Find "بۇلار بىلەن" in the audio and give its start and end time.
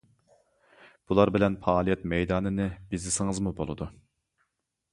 1.11-1.57